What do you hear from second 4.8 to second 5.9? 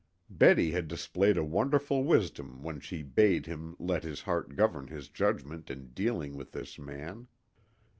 his judgment in